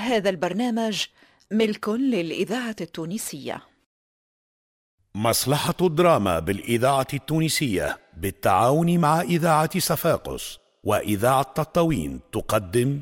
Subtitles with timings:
[0.00, 1.04] هذا البرنامج
[1.50, 3.62] ملك للإذاعة التونسية.
[5.14, 13.00] مصلحة الدراما بالإذاعة التونسية بالتعاون مع إذاعة صفاقس وإذاعة تطاوين تقدم.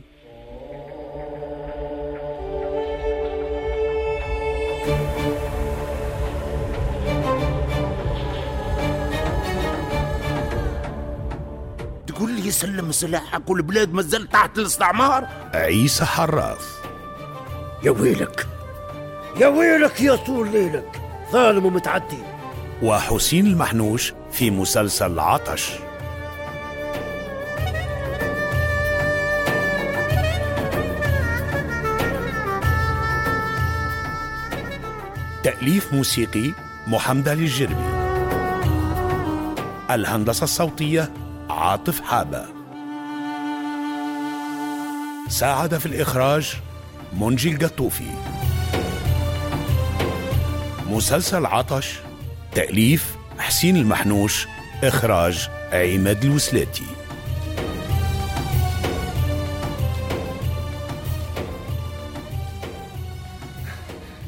[12.06, 16.77] تقول لي سلم سلاحك والبلاد مازال تحت الاستعمار؟ عيسى حراث.
[17.82, 18.46] يا ويلك
[19.40, 21.00] يا ويلك يا طول ليلك
[21.32, 22.18] ظالم ومتعدي.
[22.82, 25.70] وحسين المحنوش في مسلسل عطش.
[35.42, 36.52] تأليف موسيقي
[36.86, 37.74] محمد علي الجربي
[39.90, 41.12] الهندسة الصوتية
[41.50, 42.44] عاطف حابة.
[45.28, 46.56] ساعد في الإخراج
[47.12, 48.10] منجي القطوفي
[50.86, 51.94] مسلسل عطش
[52.54, 54.46] تأليف حسين المحنوش
[54.84, 56.86] إخراج عماد الوسلاتي.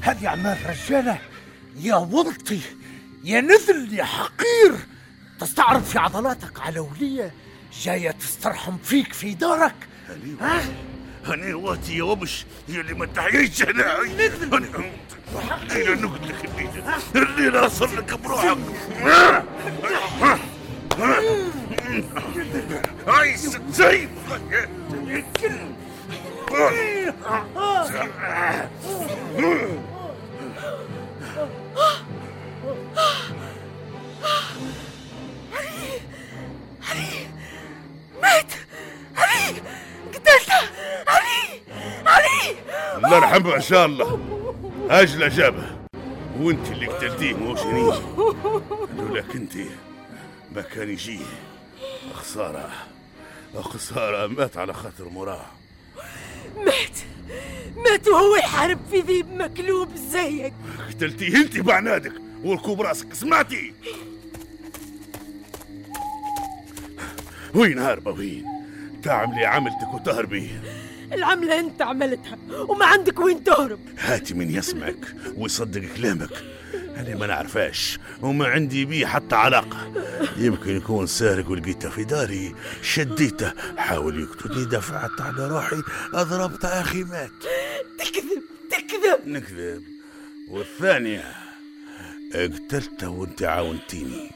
[0.00, 1.18] هذه عمال رجالة؟
[1.80, 2.60] يا ولطي
[3.24, 4.78] يا نذل يا حقير.
[5.40, 7.34] تستعرض في عضلاتك على ولية
[7.82, 9.74] جاية تسترحم فيك في دارك.
[10.40, 10.60] ها؟
[11.28, 13.96] أنا واتي يا وبش يلي ما تحييش هنا.
[14.00, 18.58] أنا الليلة نقول لك الليلة الليلة أصل لك بروحك.
[23.08, 23.36] هاي
[23.72, 24.10] سيف
[43.10, 44.20] الله يرحمه إن شاء الله.
[44.90, 45.76] أجل جابه
[46.40, 48.00] وانت اللي قتلتيه مو شنية.
[48.96, 49.52] لولاك انت
[50.52, 51.20] ما كان يجيه
[52.14, 52.70] خسارة.
[53.54, 55.46] خسارة مات على خاطر مراه.
[56.56, 56.98] مات.
[57.76, 60.52] مات وهو يحارب في ذيب مكلوب زيك.
[60.88, 62.12] قتلتيه انت بعنادك.
[62.44, 63.14] وركوب راسك.
[63.14, 63.74] سمعتي؟
[67.54, 68.44] وين هاربة وين؟
[69.02, 70.50] تعملي عملتك وتهربي.
[71.12, 72.38] العملة انت عملتها
[72.68, 73.78] وما عندك وين تهرب.
[73.98, 76.44] هاتي من يسمعك ويصدق كلامك.
[76.96, 79.92] أنا ما نعرفاش وما عندي بيه حتى علاقة.
[80.36, 82.54] يمكن يكون سارق ولقيته في داري.
[82.82, 85.82] شديته حاول يقتلني دفعت على روحي.
[86.14, 87.30] أضربت أخي مات.
[87.98, 89.28] تكذب تكذب.
[89.28, 89.82] نكذب.
[90.48, 91.32] والثانية
[92.34, 94.30] قتلته وانت عاونتيني.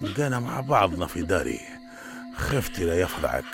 [0.00, 1.60] لقانا مع بعضنا في داري.
[2.36, 3.44] خفت لا يفضعك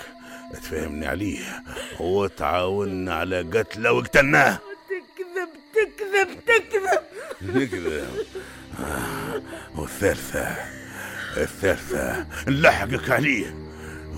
[0.53, 1.63] تفهمني عليه.
[1.99, 4.59] وتعاوننا على قتله وقتلناه.
[4.89, 7.03] تكذب تكذب تكذب.
[7.41, 8.07] نكذب.
[8.79, 9.41] آه،
[9.75, 10.55] والثالثة
[11.37, 13.55] الثالثة نلحقك عليه.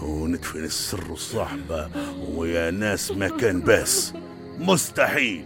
[0.01, 1.89] وندفن السر والصحبة
[2.27, 4.13] ويا ناس ما كان باس.
[4.59, 5.45] مستحيل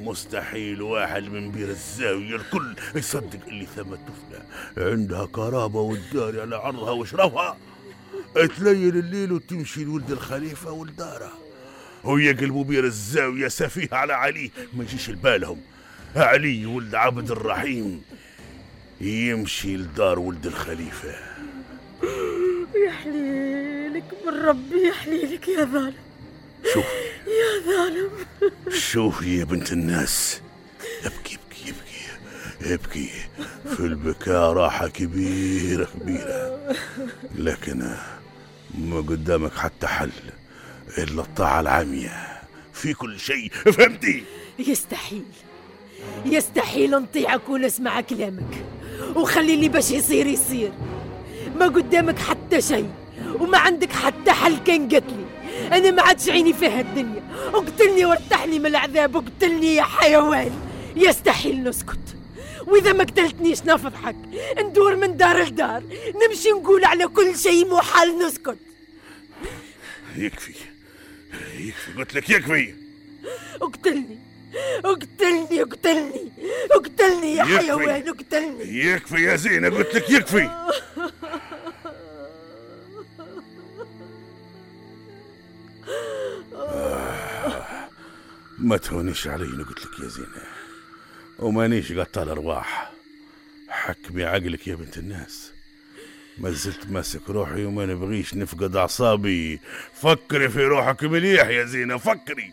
[0.00, 4.42] مستحيل واحد من بير الزاوية الكل يصدق اللي ثم طفلة
[4.76, 7.56] عندها كرامة والدار على عرضها وشرفها
[8.34, 11.32] تليل الليل وتمشي لولد الخليفة ولداره
[12.04, 14.50] ويقلبوا بير الزاوية سفيه على علي.
[14.72, 15.60] ما يجيش لبالهم.
[16.16, 18.02] علي ولد عبد الرحيم.
[19.00, 21.14] يمشي لدار ولد الخليفة.
[22.86, 25.94] يحليلك من ربي يحليلك يا ظالم.
[26.74, 26.84] شوف.
[27.26, 28.10] يا ظالم.
[28.78, 30.40] شوفي يا بنت الناس.
[31.04, 33.10] ابكي ابكي ابكي ابكي.
[33.76, 36.74] في البكاء راحة كبيرة كبيرة.
[37.34, 37.94] لكن
[38.78, 40.10] ما قدامك حتى حل
[40.98, 42.42] إلا الطاعة العامية.
[42.72, 44.24] في كل شيء فهمتي؟
[44.58, 45.24] يستحيل.
[46.24, 48.64] يستحيل نطيعك ونسمع كلامك.
[49.16, 50.72] وخلي اللي باش يصير يصير.
[51.58, 52.90] ما قدامك حتى شيء
[53.40, 55.26] وما عندك حتى حل كان قتلي.
[55.72, 57.22] أنا ما عادش عيني في هالدنيا
[57.54, 60.50] اقتلني وارتحني من العذاب اقتلني يا حيوان.
[60.96, 61.98] يستحيل نسكت.
[62.66, 64.16] وإذا ما قتلتنيش نفضحك.
[64.58, 65.82] ندور من دار لدار.
[66.14, 68.58] نمشي نقول على كل شيء محال نسكت.
[70.16, 70.54] يكفي.
[71.58, 71.92] يكفي.
[71.98, 72.74] قلت لك يكفي.
[73.62, 74.18] اقتلني.
[74.84, 75.62] اقتلني.
[75.62, 76.32] اقتلني.
[76.70, 77.44] اقتلني يا.
[77.44, 78.08] حيوان.
[78.08, 78.84] اقتلني.
[78.84, 79.68] يكفي يا زينة.
[79.68, 80.50] قلت لك يكفي.
[86.54, 87.88] آه،
[88.58, 89.44] ما تهونيش علي.
[89.44, 90.61] قلت لك يا زينة.
[91.38, 92.92] ومانيش قتال أرواح
[93.68, 95.52] حكمي عقلك يا بنت الناس.
[96.38, 99.60] ما زلت ماسك روحي وما نبغيش نفقد أعصابي.
[99.94, 102.52] فكري في روحك مليح يا زينة فكري.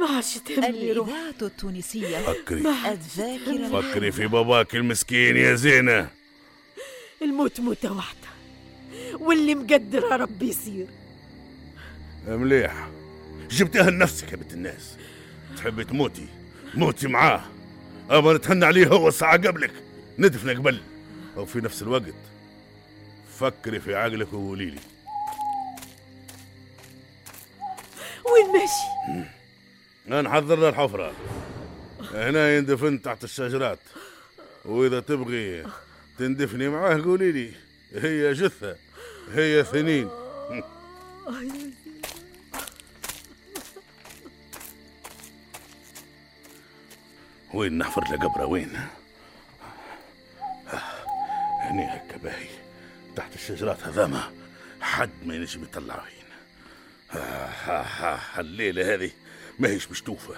[0.00, 2.18] ما عادش تهمني روح الإذاعة التونسية.
[2.18, 2.60] فكري.
[2.88, 6.08] الذاكرة فكري في باباك المسكين يا زينة.
[7.22, 8.28] الموت موتة واحدة.
[9.14, 10.86] واللي مقدرها ربي يصير.
[12.28, 12.88] مليح.
[13.50, 14.96] جبتها لنفسك يا بنت الناس.
[15.56, 16.26] تحبي تموتي؟
[16.74, 17.44] موتي معاه.
[18.10, 19.72] أما نتهنى عليه هو ساعة قبلك.
[20.18, 20.80] ندفن قبل
[21.36, 22.14] أو في نفس الوقت
[23.38, 24.80] فكري في عقلك وقولي لي.
[28.32, 29.26] وين ماشي؟
[30.20, 31.12] أنا حضرنا الحفرة.
[32.12, 33.78] هنا يندفن تحت الشجرات
[34.64, 35.66] وإذا تبغي
[36.18, 37.52] تندفني معاه قولي لي.
[37.94, 38.76] هي جثة.
[39.34, 40.08] هي ثنين
[47.54, 48.80] وين نحفر له قبره وين؟
[51.60, 52.48] هني هكا باهي
[53.16, 54.32] تحت الشجرات هذاما
[54.80, 56.20] حد ما ينجم يطلع وين.
[57.20, 59.10] آه، الليلة هذه
[59.58, 60.34] ما هيش مشتوفة.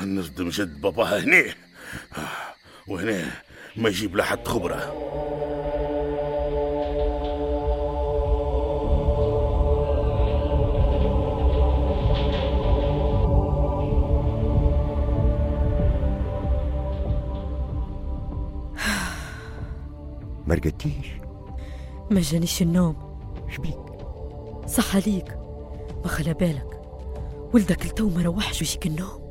[0.00, 1.54] نصدم جد باباها هنا
[2.86, 3.30] وهنا
[3.76, 5.21] ما يجيب لحد خبرة.
[20.52, 21.06] ما رقدتيش
[22.10, 22.96] ما جانيش النوم.
[23.50, 23.78] شبيك
[24.68, 25.28] صح عليك.
[26.04, 26.80] ما خلا بالك.
[27.54, 29.22] ولدك التو ما روحش ويجيك النوم.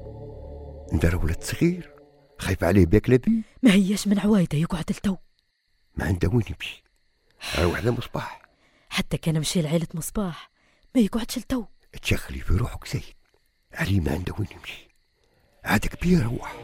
[0.94, 1.94] أنت ولد صغير.
[2.40, 5.16] خايف عليه بياكل بيه ما هياش من عوايده يقعد التو.
[5.96, 6.84] ما عنده وين يمشي
[7.60, 8.42] روح لمصباح
[8.90, 10.52] حتى كان مشي لعيلة مصباح.
[10.96, 11.66] ما يقعدش التو.
[12.02, 13.02] تشخلي في روحك زين
[13.74, 14.90] علي ما عنده وين يمشي
[15.64, 16.56] عاد كبير روح.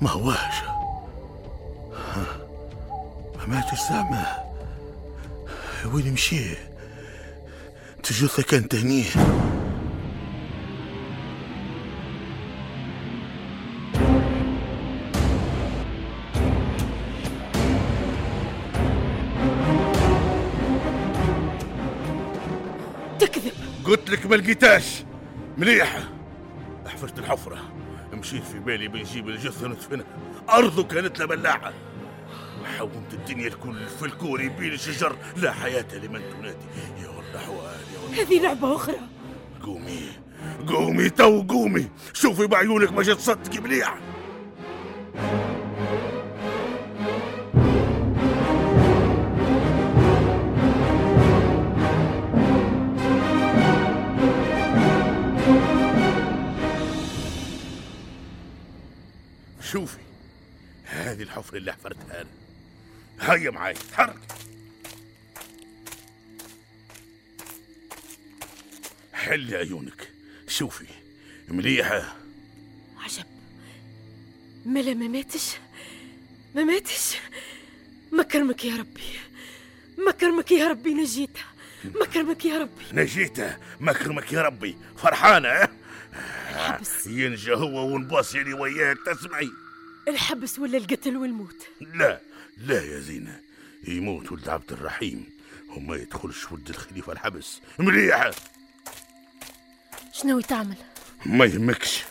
[0.00, 0.54] ما هواش
[3.38, 4.44] ما ماتش زعما
[5.84, 6.54] وين مشي
[8.02, 9.04] تجثة كانت هني
[23.18, 23.52] تكذب.
[23.84, 25.04] قلت لك ما لقيتاش
[25.58, 26.00] مليحة
[26.86, 27.75] حفرت الحفرة.
[28.26, 30.04] مشيت في بالي بنجيب الجثة ندفنها
[30.50, 31.72] أرضه كانت لا بلاعة
[32.78, 36.66] حومت الدنيا الكل في الكوري بين الشجر لا حياة لمن تنادي.
[37.02, 38.22] يا والله حوال يا والله.
[38.22, 38.96] هذه لعبة أخرى.
[39.62, 40.00] قومي.
[40.68, 41.88] قومي تو قومي.
[42.12, 43.98] شوفي بعيونك ما تصدقي مليح.
[61.36, 62.30] هذه الحفرة اللي حفرتها أنا.
[63.20, 64.20] هيا معاي تحرك
[69.12, 70.10] حلي عيونك.
[70.48, 70.86] شوفي
[71.48, 72.16] مليحة.
[72.98, 73.24] عجب.
[74.66, 75.56] ملا ما ماتش؟
[76.54, 77.16] ما ماتش؟
[78.12, 79.02] ما كرمك يا ربي.
[79.98, 81.44] ما كرمك يا ربي نجيتها.
[81.84, 82.84] ما كرمك يا ربي.
[82.92, 84.76] نجيته مكرمك يا ربي.
[84.96, 85.68] فرحانة آه؟
[86.50, 87.06] الحبس.
[87.06, 89.50] ينجى هو ونباصيني وياك تسمعي.
[90.08, 92.20] الحبس ولا القتل والموت؟ لا
[92.56, 93.40] لا يا زينة.
[93.88, 95.26] يموت ولد عبد الرحيم.
[95.68, 97.60] وما يدخلش ولد الخليفة الحبس.
[97.78, 98.30] مليحة
[100.12, 100.76] شنو تعمل
[101.26, 102.04] ما يهمكش.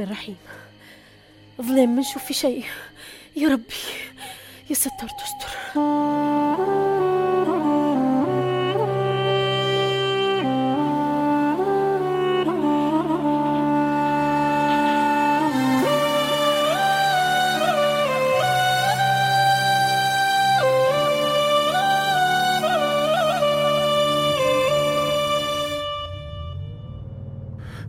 [0.00, 0.36] الرحمن الرحيم.
[1.62, 2.64] ظلام ما نشوف في شيء.
[3.36, 3.74] يا ربي
[4.70, 5.48] يا ستر تستر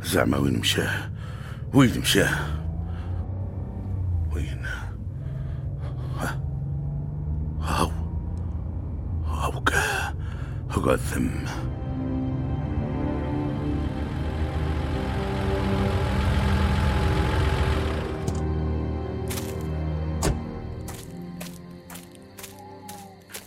[0.04, 1.19] زعما وين مشاه؟
[1.74, 2.26] وين مشى؟
[4.34, 4.66] وين؟
[6.20, 6.42] ها؟
[7.62, 7.92] هاو؟
[9.26, 10.14] هاو كا؟
[10.70, 11.30] هاو ثم؟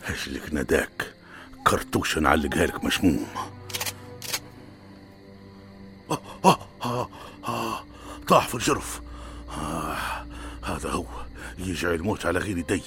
[0.05, 1.15] هجلك نداك؟
[1.67, 3.27] كرتوش نعلقها لك مشموم.
[8.53, 9.01] في الجرف.
[9.59, 9.97] آه
[10.65, 11.07] هذا هو.
[11.59, 12.83] يجعل الموت على غير يدي.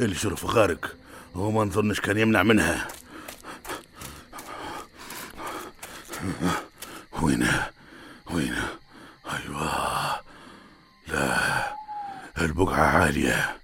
[0.00, 0.96] الجرف غارق.
[1.34, 2.88] وما نظنش كان يمنع منها.
[7.22, 7.70] وينه
[8.30, 8.68] وينه
[9.32, 10.20] أيوه.
[11.08, 11.36] لا
[12.40, 13.56] البقعة عالية.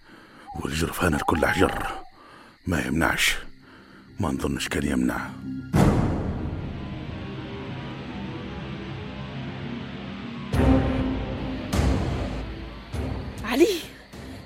[0.60, 1.88] والجرفان الكل حجر.
[2.66, 3.36] ما يمنعش.
[4.20, 5.30] ما نظنش كان يمنع.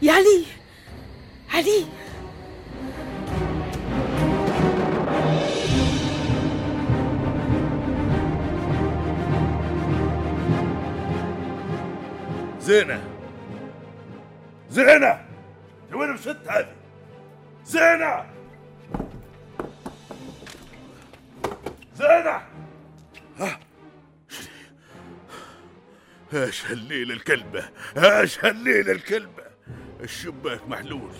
[0.02, 0.46] يا علي!
[1.54, 1.86] علي!
[12.60, 13.04] زينة!
[14.70, 15.24] زينة!
[15.92, 16.74] وين مشت هذه؟
[17.64, 18.26] زينة!
[21.94, 22.42] زينة!
[23.38, 23.60] ها؟
[26.34, 29.43] إيش هالليل الكلبة؟ إيش هالليل الكلبة؟
[30.04, 31.10] الشباك محلول.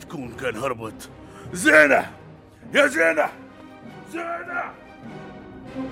[0.00, 1.10] تكون كان هربت.
[1.52, 2.12] زينة!
[2.74, 3.28] يا زينة!
[4.12, 4.74] زينة!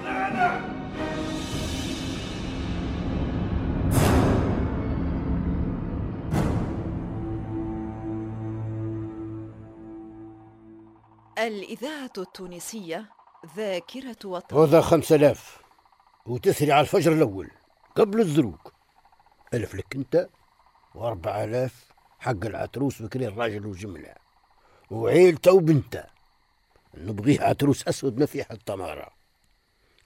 [0.04, 0.78] زينة!
[11.38, 13.04] الإذاعة التونسية
[13.56, 14.56] ذاكرة وطن.
[14.56, 15.62] هذا خمسة آلاف.
[16.26, 17.50] وتسري على الفجر الأول
[17.96, 18.72] قبل الزروق.
[19.54, 20.28] ألف لك أنت
[20.94, 21.97] وأربعة آلاف.
[22.18, 24.14] حق العتروس بكري الراجل وجملة
[24.90, 26.04] وعيلته وبنته
[26.94, 29.08] نبغيه عتروس أسود ما فيه حتى مرة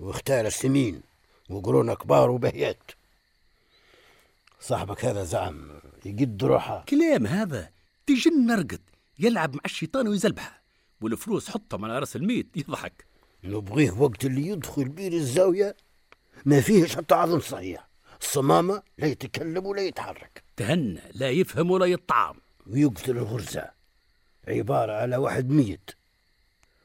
[0.01, 1.03] واختار السمين
[1.51, 2.91] وقرون كبار وبهيات
[4.61, 6.85] صاحبك هذا زعم يقد روحه.
[6.89, 7.71] كلام هذا.
[8.07, 8.81] تجن نرقد
[9.19, 10.63] يلعب مع الشيطان ويزلبحه
[11.01, 13.07] والفلوس حطهم على رأس الميت يضحك.
[13.45, 15.77] نبغيه وقت اللي يدخل بير الزاوية.
[16.45, 17.89] ما فيهش حتى عظم صحيح.
[18.23, 20.43] الصمامة لا يتكلم ولا يتحرك.
[20.57, 22.41] تهنى لا يفهم ولا يطعم.
[22.67, 23.71] ويقتل الغرزة.
[24.49, 25.91] عبارة على واحد ميت.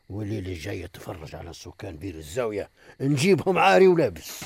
[0.09, 2.69] والليلة الجاية تفرج على سكان بير الزاوية.
[3.01, 4.43] نجيبهم عاري ولابس.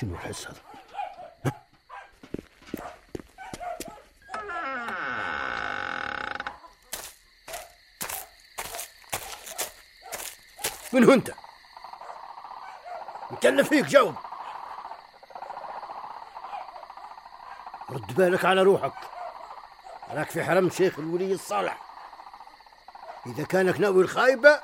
[0.00, 0.56] شنو الحس هذا؟
[10.92, 11.41] من هو انت؟
[13.32, 14.14] مكلف فيك جاوب
[17.90, 18.92] رد بالك على روحك.
[20.10, 21.82] راك في حرم شيخ الولي الصالح.
[23.26, 24.62] إذا كانك ناوي الخايبة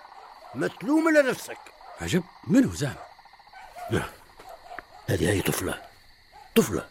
[0.54, 1.58] ما تلوم إلا نفسك
[2.00, 2.94] عجب منو زعم؟
[3.90, 4.02] لا.
[5.08, 5.82] هذه هي طفلة.
[6.56, 6.88] طفلة.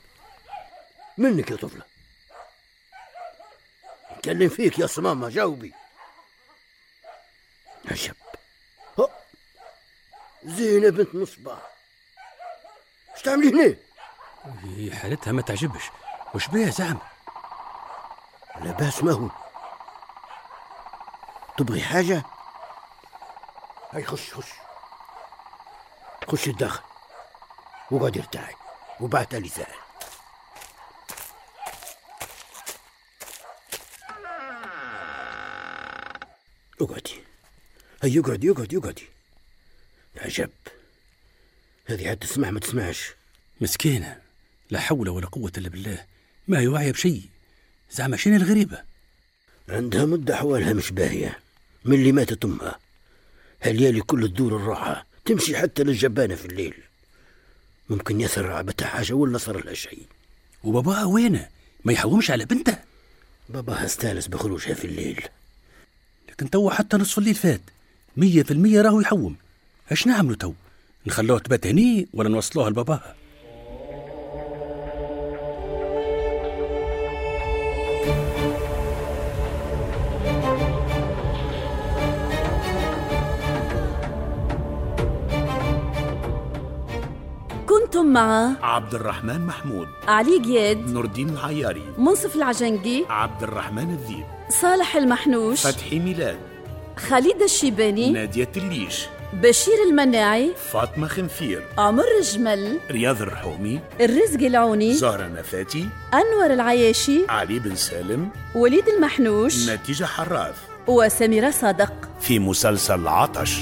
[1.17, 1.83] منك يا طفلة.
[4.17, 5.73] نكلم فيك يا صمامة جاوبي.
[7.91, 8.15] عجب.
[10.47, 11.59] زينة بنت مصباح.
[13.15, 13.75] إيش تعملي هنا؟
[14.63, 15.83] هي حالتها ما تعجبش.
[16.35, 16.99] وش بيها زعم
[18.61, 19.29] لاباس ما هو.
[21.57, 22.23] تبغي حاجة؟
[23.91, 24.51] هاي خش خش.
[26.27, 26.83] خش الداخل
[27.91, 28.55] وقعد ارتاحي.
[28.99, 29.75] وبعت لي سائل
[36.81, 37.23] اقعدي.
[38.03, 39.16] هي اقعدي اقعدي اقعدي
[40.17, 40.49] عجب
[41.85, 43.13] هذه حد تسمع ما تسمعش.
[43.61, 44.17] مسكينة
[44.69, 46.05] لا حول ولا قوة إلا بالله.
[46.47, 47.21] ما هي واعية بشيء.
[47.91, 48.83] زعم شنو الغريبة؟
[49.69, 51.39] عندها مدة أحوالها مش باهية.
[51.85, 52.79] من اللي ماتت أمها
[53.63, 55.05] هالليالي كل الدور الراحة.
[55.25, 56.73] تمشي حتى للجبانة في الليل.
[57.89, 60.07] ممكن يثر عبتها حاجة ولا صار لها شيء.
[60.63, 61.49] وباباها وينه؟
[61.85, 62.77] ما يحومش على بنته.
[63.49, 65.23] باباها استانس بخروجها في الليل.
[66.29, 67.61] لكن تو حتى نصف الليل فات.
[68.17, 69.35] مية في المية راهو يحوم.
[69.91, 70.53] اش نعملوا تو؟
[71.07, 73.15] نخلوه تبات هني ولا نوصلوها لباباها؟
[87.69, 94.25] كنتم مع عبد الرحمن محمود علي جياد نور الدين العياري منصف العجنجي عبد الرحمن الذيب
[94.49, 96.37] صالح المحنوش فتحي ميلاد
[96.97, 99.07] خالد الشيباني نادية الليش.
[99.33, 107.59] بشير المناعي فاطمة خنفير عمر الجمل رياض الرحومي الرزق العوني زهرة نفاتي أنور العياشي علي
[107.59, 110.55] بن سالم وليد المحنوش نتيجة حراث.
[110.87, 111.93] وسميرة صادق.
[112.19, 113.59] في مسلسل عطش.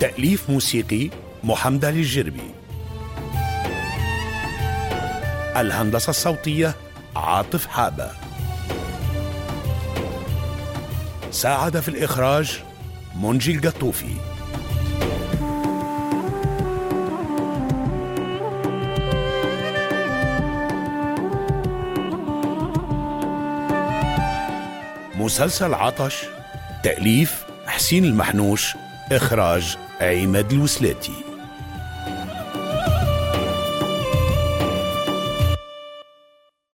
[0.00, 1.10] تأليف تأليف موسيقي
[1.44, 2.53] محمد علي الجربي.
[5.56, 6.74] الهندسة الصوتية
[7.16, 8.10] عاطف حابة.
[11.30, 12.62] ساعد في الإخراج
[13.16, 14.14] منجي القطوفي.
[25.14, 26.24] مسلسل عطش
[26.82, 28.76] تأليف حسين المحنوش
[29.12, 31.23] إخراج عماد الوسلاتي.